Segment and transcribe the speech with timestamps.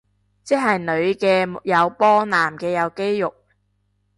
[0.43, 3.35] 即係女嘅有波男嘅有肌肉